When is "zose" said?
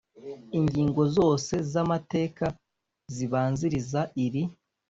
1.15-1.53